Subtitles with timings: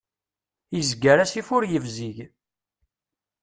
[0.79, 2.17] Izger asif ur yebzig.